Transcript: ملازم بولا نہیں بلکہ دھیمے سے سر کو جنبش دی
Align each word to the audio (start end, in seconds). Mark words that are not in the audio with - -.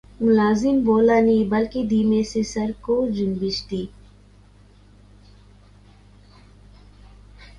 ملازم 0.19 0.79
بولا 0.83 1.19
نہیں 1.19 1.49
بلکہ 1.49 1.83
دھیمے 1.87 2.21
سے 2.23 2.41
سر 2.43 2.71
کو 2.81 2.95
جنبش 3.09 3.61
دی 3.71 3.85